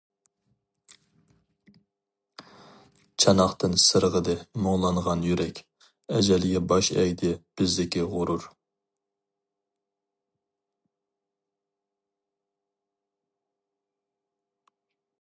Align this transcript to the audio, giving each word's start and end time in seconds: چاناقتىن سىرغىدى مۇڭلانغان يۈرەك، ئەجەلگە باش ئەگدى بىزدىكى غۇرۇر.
چاناقتىن 3.23 3.75
سىرغىدى 3.83 4.35
مۇڭلانغان 4.67 5.27
يۈرەك، 5.27 5.61
ئەجەلگە 6.15 6.63
باش 6.73 6.91
ئەگدى 7.01 7.31
بىزدىكى 7.61 8.07
غۇرۇر. 8.15 8.51